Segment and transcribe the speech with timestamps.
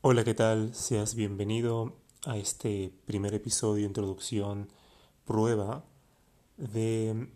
[0.00, 0.76] Hola, ¿qué tal?
[0.76, 4.68] Seas bienvenido a este primer episodio, introducción,
[5.26, 5.84] prueba
[6.56, 7.28] de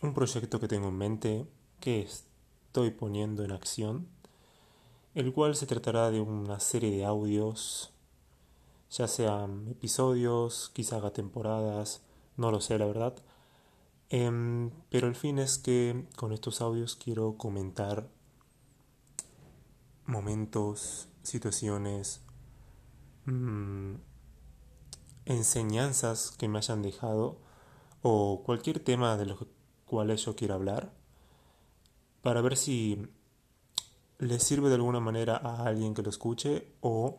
[0.00, 1.46] un proyecto que tengo en mente
[1.78, 4.08] que estoy poniendo en acción,
[5.14, 7.92] el cual se tratará de una serie de audios,
[8.90, 12.00] ya sean episodios, quizá haga temporadas,
[12.38, 13.14] no lo sé la verdad,
[14.08, 18.08] em, pero el fin es que con estos audios quiero comentar
[20.06, 22.20] momentos, situaciones,
[23.26, 23.94] mm,
[25.26, 27.38] enseñanzas que me hayan dejado
[28.02, 29.46] o cualquier tema de los
[29.84, 30.92] cuales yo quiera hablar
[32.22, 33.08] para ver si
[34.18, 37.18] le sirve de alguna manera a alguien que lo escuche o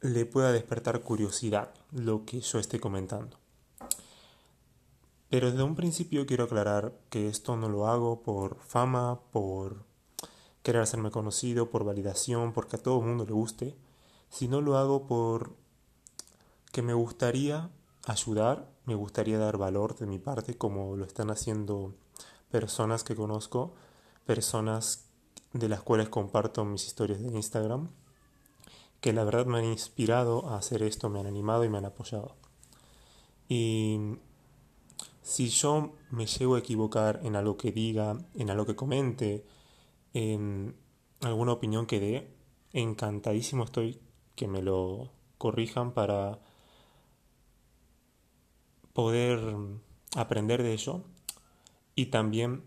[0.00, 3.38] le pueda despertar curiosidad lo que yo esté comentando.
[5.28, 9.84] Pero desde un principio quiero aclarar que esto no lo hago por fama, por
[10.62, 13.76] querer hacerme conocido, por validación, porque a todo el mundo le guste,
[14.30, 15.54] sino lo hago por
[16.72, 17.70] que me gustaría
[18.06, 21.94] ayudar, me gustaría dar valor de mi parte, como lo están haciendo
[22.50, 23.74] personas que conozco,
[24.24, 25.04] personas
[25.52, 27.90] de las cuales comparto mis historias de Instagram,
[29.00, 31.84] que la verdad me han inspirado a hacer esto, me han animado y me han
[31.84, 32.36] apoyado.
[33.48, 34.16] Y
[35.22, 39.44] si yo me llego a equivocar en algo que diga, en algo que comente,
[40.14, 40.76] en
[41.20, 42.34] alguna opinión que dé,
[42.72, 44.00] encantadísimo estoy
[44.34, 46.38] que me lo corrijan para
[48.92, 49.40] poder
[50.16, 51.04] aprender de ello
[51.94, 52.64] y también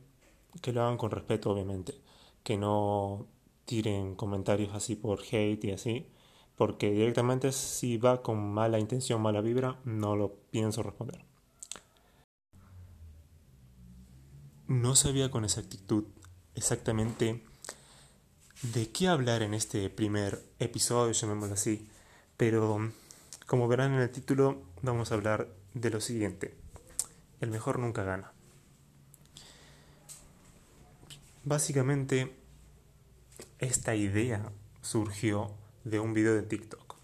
[0.61, 1.95] que lo hagan con respeto, obviamente,
[2.43, 3.27] que no
[3.65, 6.07] tiren comentarios así por hate y así,
[6.55, 11.25] porque directamente si va con mala intención, mala vibra, no lo pienso responder.
[14.67, 16.05] No sabía con exactitud
[16.55, 17.41] exactamente
[18.61, 21.87] de qué hablar en este primer episodio, llamémoslo así,
[22.37, 22.91] pero
[23.45, 26.55] como verán en el título vamos a hablar de lo siguiente.
[27.41, 28.31] El mejor nunca gana.
[31.43, 32.35] Básicamente,
[33.59, 34.51] esta idea
[34.81, 35.51] surgió
[35.83, 36.95] de un video de TikTok,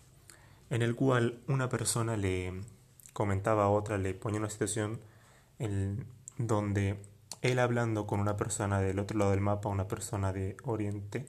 [0.71, 2.61] en el cual una persona le
[3.13, 4.99] comentaba a otra, le ponía una situación
[5.59, 6.07] en
[6.39, 6.97] donde
[7.41, 11.25] él hablando con una persona del otro lado del mapa, una persona de Oriente,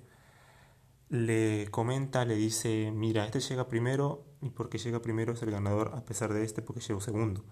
[1.08, 5.92] le comenta, le dice, mira, este llega primero y porque llega primero es el ganador
[5.94, 7.44] a pesar de este porque llegó segundo.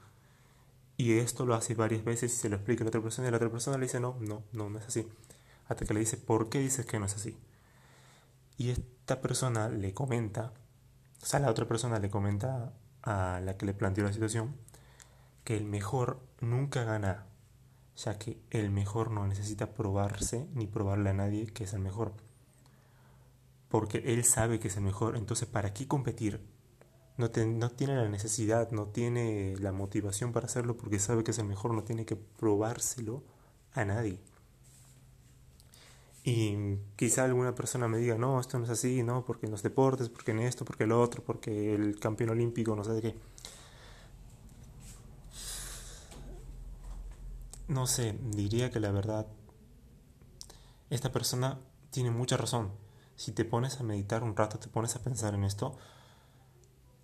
[0.97, 3.31] Y esto lo hace varias veces y se lo explica a la otra persona y
[3.31, 5.09] la otra persona le dice, no, no, no, no es así.
[5.69, 7.39] Hasta que le dice, ¿por qué dices que no es así?
[8.59, 10.53] Y esta persona le comenta,
[11.23, 14.55] o sea, la otra persona le comenta a la que le planteó la situación,
[15.45, 17.27] que el mejor nunca gana
[17.97, 22.15] ya que el mejor no necesita probarse ni probarle a nadie que es el mejor.
[23.69, 26.41] Porque él sabe que es el mejor, entonces ¿para qué competir?
[27.17, 31.39] No, no tiene la necesidad, no tiene la motivación para hacerlo porque sabe que es
[31.39, 33.23] el mejor, no tiene que probárselo
[33.73, 34.21] a nadie.
[36.23, 39.63] Y quizá alguna persona me diga, no, esto no es así, no, porque en los
[39.63, 43.03] deportes, porque en esto, porque en lo otro, porque el campeón olímpico, no sé de
[43.03, 43.17] qué.
[47.71, 49.29] No sé, diría que la verdad,
[50.91, 51.61] esta persona
[51.93, 52.73] tiene mucha razón.
[53.15, 55.79] Si te pones a meditar un rato, te pones a pensar en esto,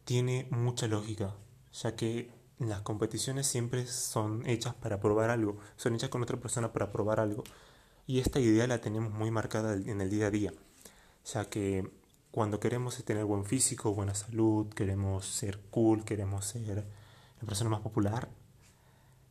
[0.03, 1.37] tiene mucha lógica,
[1.73, 6.73] ya que las competiciones siempre son hechas para probar algo, son hechas con otra persona
[6.73, 7.45] para probar algo.
[8.09, 10.53] Y esta idea la tenemos muy marcada en el día a día,
[11.33, 11.89] ya que
[12.33, 16.85] cuando queremos tener buen físico, buena salud, queremos ser cool, queremos ser
[17.41, 18.29] la persona más popular,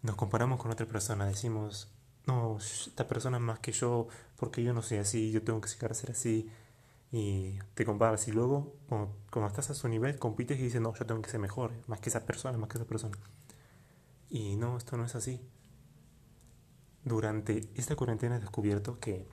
[0.05, 1.89] nos comparamos con otra persona, decimos,
[2.27, 4.07] no, esta persona es más que yo,
[4.37, 6.49] porque yo no soy así, yo tengo que llegar a ser así,
[7.11, 11.05] y te comparas, y luego, cuando, estás a su nivel, compites y dices, no, yo
[11.05, 13.17] tengo que ser mejor, más que esa persona, más que esa persona.
[14.29, 15.41] Y no, esto no es así.
[17.03, 19.27] Durante esta cuarentena he descubierto que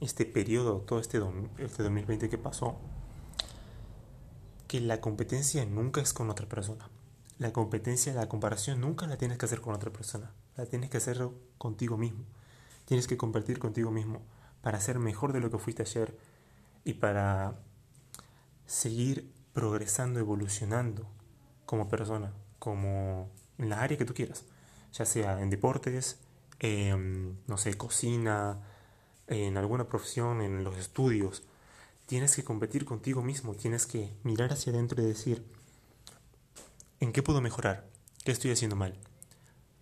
[0.00, 1.20] este periodo, todo este,
[1.58, 2.76] este 2020 que pasó,
[4.66, 6.88] que la competencia nunca es con otra persona
[7.42, 10.96] la competencia, la comparación nunca la tienes que hacer con otra persona, la tienes que
[10.96, 11.28] hacer
[11.58, 12.24] contigo mismo.
[12.84, 14.22] Tienes que compartir contigo mismo
[14.62, 16.16] para ser mejor de lo que fuiste ayer
[16.84, 17.60] y para
[18.66, 21.06] seguir progresando, evolucionando
[21.66, 23.28] como persona, como
[23.58, 24.44] en la área que tú quieras,
[24.92, 26.20] ya sea en deportes,
[26.58, 28.60] en, no sé, cocina,
[29.26, 31.42] en alguna profesión, en los estudios.
[32.06, 35.44] Tienes que competir contigo mismo, tienes que mirar hacia adentro y decir,
[37.02, 37.88] ¿En qué puedo mejorar?
[38.24, 38.96] ¿Qué estoy haciendo mal?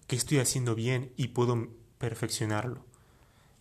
[0.06, 1.68] ¿Qué estoy haciendo bien y puedo
[1.98, 2.86] perfeccionarlo?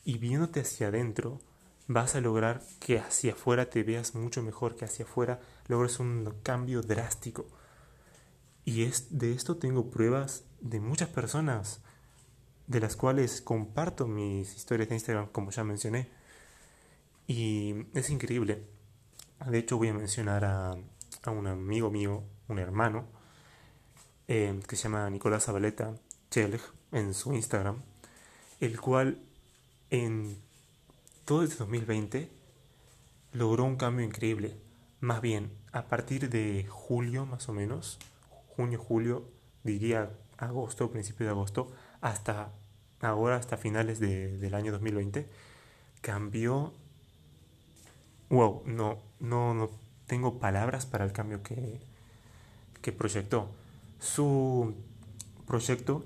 [0.06, 1.41] Y viéndote hacia adentro,
[1.85, 6.33] vas a lograr que hacia afuera te veas mucho mejor, que hacia afuera logres un
[6.41, 7.50] cambio drástico.
[8.63, 11.81] Y es, de esto tengo pruebas de muchas personas,
[12.67, 16.09] de las cuales comparto mis historias de Instagram, como ya mencioné.
[17.27, 18.63] Y es increíble.
[19.45, 20.77] De hecho, voy a mencionar a,
[21.29, 23.19] un amigo mío, un hermano,
[24.31, 25.95] eh, que se llama Nicolás Zabaleta
[26.29, 26.61] Chelg
[26.91, 27.81] en su Instagram,
[28.59, 29.17] el cual
[29.89, 30.37] en
[31.25, 32.29] todo este 2020
[33.33, 34.55] logró un cambio increíble.
[35.01, 37.97] Más bien, a partir de julio más o menos,
[38.55, 39.25] junio, julio,
[39.63, 42.51] diría agosto, principio de agosto, hasta
[43.01, 45.27] ahora, hasta finales del año 2020,
[46.01, 46.71] cambió...
[48.29, 49.71] Wow, no, no, no
[50.05, 51.81] tengo palabras para el cambio que,
[52.83, 53.49] que proyectó.
[54.00, 54.75] Su
[55.46, 56.06] proyecto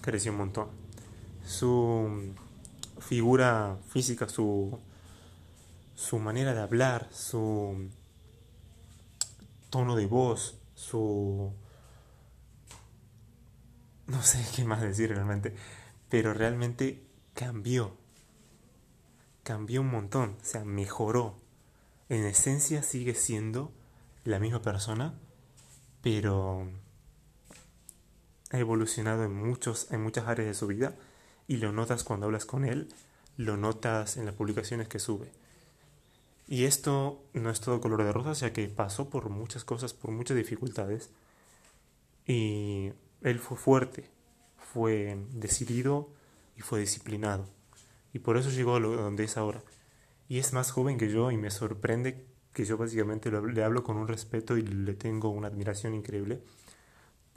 [0.00, 0.68] creció un montón.
[1.44, 2.34] Su
[3.00, 4.78] figura física, su,
[5.94, 7.90] su manera de hablar, su
[9.70, 11.52] tono de voz, su...
[14.06, 15.54] No sé qué más decir realmente,
[16.08, 17.04] pero realmente
[17.34, 17.96] cambió.
[19.42, 21.36] Cambió un montón, o sea, mejoró.
[22.08, 23.72] En esencia sigue siendo
[24.24, 25.14] la misma persona,
[26.02, 26.68] pero
[28.50, 30.96] ha evolucionado en, muchos, en muchas áreas de su vida
[31.46, 32.88] y lo notas cuando hablas con él,
[33.36, 35.30] lo notas en las publicaciones que sube.
[36.46, 40.10] Y esto no es todo color de rosa, ya que pasó por muchas cosas, por
[40.10, 41.10] muchas dificultades.
[42.26, 42.92] Y
[43.22, 44.10] él fue fuerte,
[44.72, 46.08] fue decidido
[46.56, 47.46] y fue disciplinado.
[48.12, 49.62] Y por eso llegó a donde es ahora.
[50.28, 53.96] Y es más joven que yo y me sorprende que yo básicamente le hablo con
[53.96, 56.42] un respeto y le tengo una admiración increíble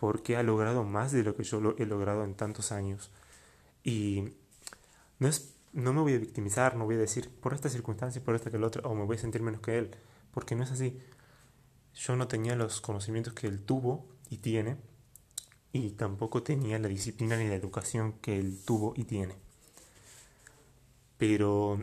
[0.03, 3.09] porque ha logrado más de lo que yo he logrado en tantos años.
[3.85, 4.33] Y
[5.17, 8.35] no, es, no me voy a victimizar, no voy a decir por esta circunstancia, por
[8.35, 9.95] esta que el otro, o me voy a sentir menos que él,
[10.31, 11.00] porque no es así.
[11.95, 14.75] Yo no tenía los conocimientos que él tuvo y tiene,
[15.71, 19.38] y tampoco tenía la disciplina ni la educación que él tuvo y tiene.
[21.17, 21.79] Pero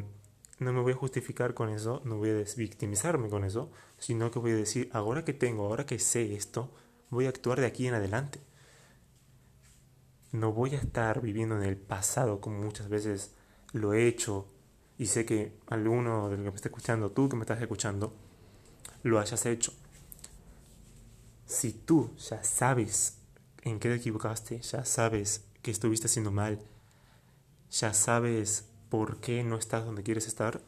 [0.58, 4.40] no me voy a justificar con eso, no voy a victimizarme con eso, sino que
[4.40, 6.70] voy a decir, ahora que tengo, ahora que sé esto,
[7.11, 8.41] voy a actuar de aquí en adelante
[10.33, 13.35] no voy a estar viviendo en el pasado como muchas veces
[13.73, 14.47] lo he hecho
[14.97, 18.15] y sé que alguno de los que me está escuchando, tú que me estás escuchando,
[19.03, 19.73] lo hayas hecho.
[21.47, 23.17] Si tú ya sabes
[23.63, 26.61] en qué te equivocaste, ya sabes que estuviste haciendo mal,
[27.71, 30.61] ya sabes por qué no estás donde quieres estar,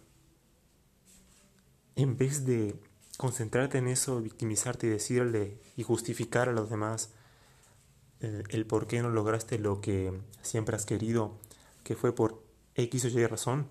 [1.95, 2.81] en vez de
[3.17, 7.11] concentrarte en eso, victimizarte y decirle y justificar a los demás
[8.20, 10.12] el, por qué no lograste lo que
[10.43, 11.38] siempre has querido,
[11.82, 12.43] que fue por
[12.76, 13.69] X o Y razón,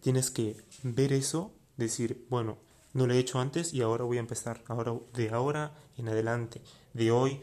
[0.00, 2.58] tienes que ver eso, decir, bueno,
[2.92, 6.60] no lo he hecho antes y ahora voy a empezar, ahora de ahora en adelante,
[6.94, 7.40] de hoy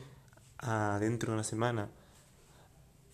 [0.57, 1.89] a dentro de una semana.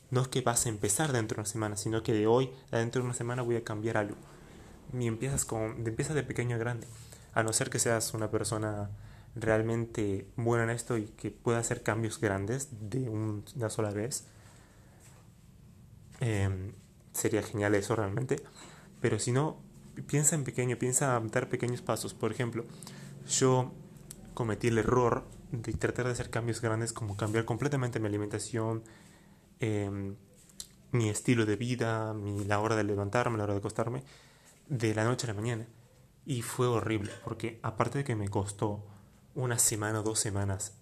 [0.10, 2.78] No es que vas a empezar dentro de una semana, sino que de hoy a
[2.78, 4.16] dentro de una semana voy a cambiar algo.
[4.98, 6.88] Y empiezas con, empiezas de pequeño a grande.
[7.34, 8.90] A no ser que seas una persona
[9.36, 14.26] realmente buena en esto y que pueda hacer cambios grandes de una sola vez.
[16.20, 16.74] Em,
[17.14, 18.42] sería genial eso realmente.
[19.02, 19.58] Pero si no,
[20.08, 22.14] piensa en pequeño, piensa en dar pequeños pasos.
[22.14, 22.66] Por ejemplo,
[23.28, 23.72] yo
[24.34, 28.84] cometí el error de tratar de hacer cambios grandes como cambiar completamente mi alimentación,
[29.60, 30.16] em,
[30.92, 34.04] mi estilo de vida, mi, la hora de levantarme, la hora de acostarme,
[34.68, 35.68] de la noche a la mañana.
[36.30, 38.86] Y fue horrible, porque aparte de que me costó
[39.34, 40.78] una semana o dos semanas,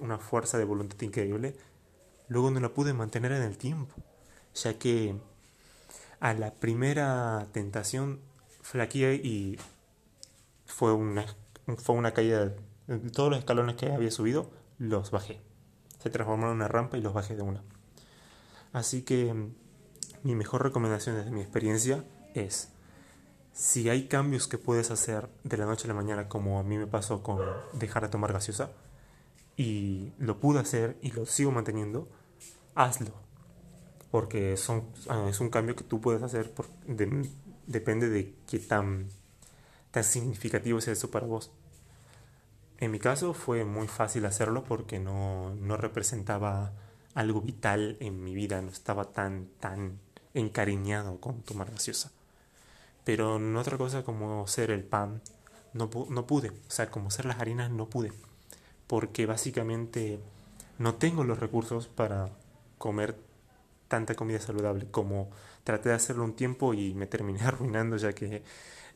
[0.00, 1.56] una fuerza de voluntad increíble,
[2.28, 3.96] luego no la pude mantener en el tiempo,
[4.54, 5.16] ya que
[6.20, 8.20] a la primera tentación
[8.62, 9.58] flaqueé y
[10.64, 11.26] fue una,
[11.78, 12.54] fue una caída.
[13.12, 15.40] Todos los escalones que había subido, los bajé.
[15.98, 17.64] Se transformaron en una rampa y los bajé de una.
[18.72, 19.34] Así que
[20.22, 22.04] mi mejor recomendación desde mi experiencia
[22.34, 22.77] es
[23.58, 26.78] si hay cambios que puedes hacer de la noche a la mañana, como a mí
[26.78, 27.40] me pasó con
[27.72, 28.70] dejar de tomar gaseosa,
[29.56, 32.08] y lo pude hacer y lo sigo manteniendo,
[32.76, 33.10] hazlo.
[34.12, 36.66] Porque son, ah, es un cambio que tú puedes hacer, por,
[37.66, 39.08] depende de qué tan,
[39.90, 41.50] tan significativo sea eso para vos.
[42.78, 46.74] En mi caso fue muy fácil hacerlo porque no, no representaba
[47.14, 49.98] algo vital en mi vida, no estaba tan, tan
[50.32, 52.12] encariñado con tomar gaseosa.
[53.08, 55.22] Pero en otra cosa como ser el pan,
[55.72, 56.50] no, no pude.
[56.50, 58.12] O sea, como ser las harinas, no pude.
[58.86, 60.20] Porque básicamente
[60.76, 62.28] no tengo los recursos para
[62.76, 63.16] comer
[63.88, 65.30] tanta comida saludable como
[65.64, 68.42] traté de hacerlo un tiempo y me terminé arruinando ya que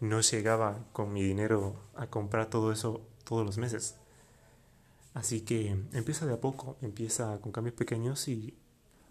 [0.01, 3.97] no llegaba con mi dinero a comprar todo eso todos los meses.
[5.15, 8.59] Así que empieza de a poco, empieza con cambios pequeños y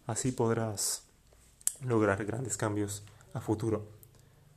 [0.06, 1.08] así podrás
[1.82, 3.04] lograr grandes cambios
[3.34, 4.01] a futuro.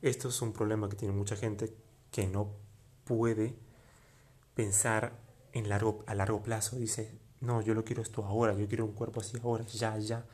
[0.01, 1.75] Esto es un problema que tiene mucha gente
[2.11, 2.51] que no
[3.05, 3.55] puede
[4.53, 5.19] pensar
[5.53, 6.77] en largo, a largo plazo.
[6.77, 10.25] Dice, no, yo lo quiero esto ahora, yo quiero un cuerpo así ahora, ya, ya.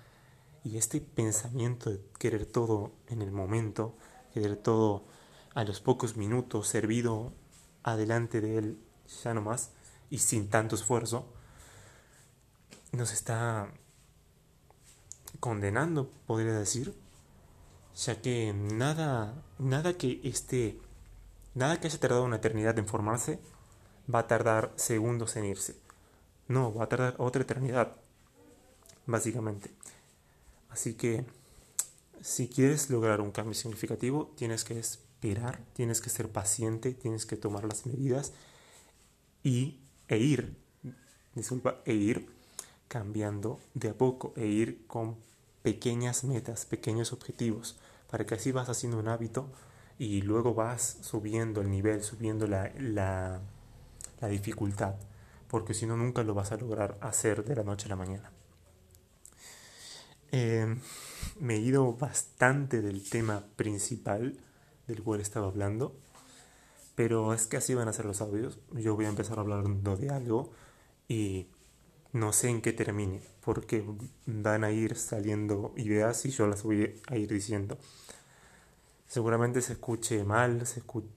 [0.64, 3.96] Y este pensamiento de querer todo en el momento,
[4.34, 5.06] querer todo
[5.54, 7.34] a los pocos minutos, servido
[7.84, 8.80] adelante de él,
[9.24, 9.72] ya no más,
[10.10, 11.26] y sin tanto esfuerzo,
[12.92, 13.72] nos está
[15.40, 16.94] condenando, podría decir,
[17.96, 20.80] ya que nada, nada que esté,
[21.54, 23.40] nada que haya tardado una eternidad en formarse,
[24.14, 25.76] va a tardar segundos en irse.
[26.48, 27.96] No, va a tardar otra eternidad,
[29.06, 29.72] básicamente.
[30.70, 31.26] Así que,
[32.22, 37.38] si quieres lograr un cambio significativo, tienes que esperar, tienes que ser paciente, tienes que
[37.38, 38.34] tomar las medidas
[39.44, 40.58] y e ir,
[41.36, 42.30] disculpa, e ir
[42.88, 45.16] cambiando de a poco, e ir con
[45.62, 47.78] pequeñas metas, pequeños objetivos,
[48.10, 49.50] para que así vas haciendo un hábito
[49.98, 53.42] y luego vas subiendo el nivel, subiendo la, la,
[54.30, 54.96] dificultad,
[55.48, 58.32] porque si no nunca lo vas a lograr hacer de la noche a la mañana.
[60.32, 60.76] Eh,
[61.40, 64.38] me he ido bastante del tema principal
[64.88, 65.96] del cual estaba hablando.
[66.96, 68.60] Pero es que así van a ser los audios.
[68.74, 70.52] Yo voy a empezar hablando de algo
[71.08, 71.48] y
[72.14, 73.84] no sé en qué termine, porque
[74.26, 77.78] van a ir saliendo ideas y yo las voy a ir diciendo.
[79.08, 80.64] Seguramente se escuche mal,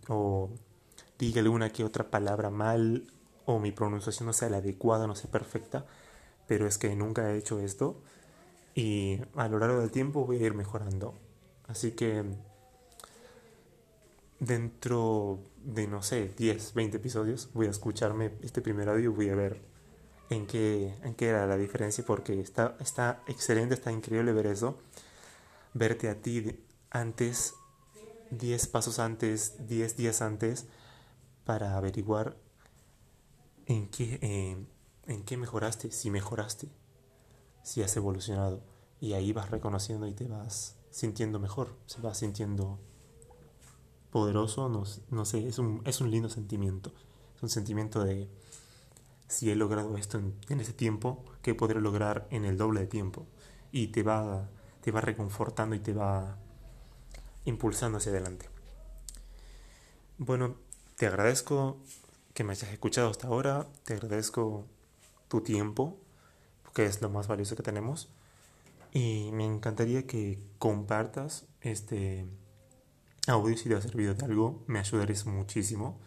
[0.08, 0.50] o
[1.18, 3.06] diga alguna que otra palabra mal,
[3.46, 5.86] o mi pronunciación no sea la adecuada, no sea perfecta,
[6.46, 8.00] pero es que nunca he hecho esto
[8.74, 11.14] y a lo largo del tiempo voy a ir mejorando.
[11.68, 12.24] Así que
[14.40, 19.28] dentro de, no sé, 10, 20 episodios, voy a escucharme este primer audio y voy
[19.28, 19.73] a ver
[20.34, 24.78] en qué, en qué era la diferencia, porque está, está excelente, está increíble ver eso.
[25.72, 27.54] Verte a ti antes,
[28.30, 30.66] 10 pasos antes, 10 días antes,
[31.44, 32.36] para averiguar
[33.66, 34.18] en qué,
[35.06, 36.68] en qué mejoraste, si mejoraste,
[37.62, 38.62] si has evolucionado.
[39.00, 42.78] Y ahí vas reconociendo y te vas sintiendo mejor, se va sintiendo
[44.10, 46.92] poderoso, no, no sé, es un, es un lindo sentimiento.
[47.36, 48.28] Es un sentimiento de
[49.28, 53.26] si he logrado esto en, ese tiempo, que podré lograr en el doble de tiempo.
[53.72, 54.48] Y te va,
[54.80, 56.36] te va reconfortando y te va
[57.44, 58.48] impulsando hacia adelante.
[60.18, 60.56] Bueno,
[60.96, 61.78] te agradezco
[62.34, 64.66] que me hayas escuchado hasta ahora, te agradezco
[65.28, 65.98] tu tiempo,
[66.72, 68.08] que es lo más valioso que tenemos.
[68.92, 72.26] Y me encantaría que compartas este
[73.26, 75.98] audio si te ha servido de algo, me ayudarías muchísimo.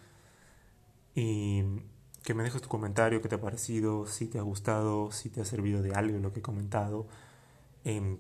[1.16, 1.64] Y
[2.28, 5.40] que me dejes tu comentario, qué te ha parecido, si te ha gustado, si te
[5.40, 7.08] ha servido de algo lo que he comentado,
[7.86, 8.18] eh,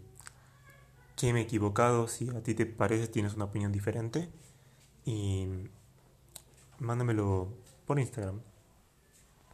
[1.17, 4.29] qué me he equivocado, si a ti te parece, tienes una opinión diferente.
[5.03, 5.49] Y
[6.79, 7.49] mándamelo
[7.85, 8.39] por Instagram.